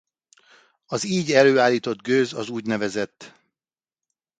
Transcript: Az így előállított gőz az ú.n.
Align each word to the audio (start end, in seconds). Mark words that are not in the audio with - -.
Az 0.85 1.03
így 1.03 1.31
előállított 1.31 2.01
gőz 2.01 2.33
az 2.33 2.49
ú.n. 2.49 2.89